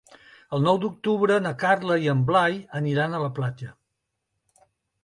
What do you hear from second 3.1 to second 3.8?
a la platja.